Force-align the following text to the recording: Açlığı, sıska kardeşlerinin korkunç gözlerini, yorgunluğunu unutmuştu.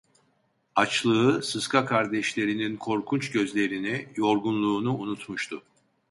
Açlığı, 0.75 1.43
sıska 1.43 1.85
kardeşlerinin 1.85 2.77
korkunç 2.77 3.31
gözlerini, 3.31 4.09
yorgunluğunu 4.15 4.97
unutmuştu. 4.97 5.63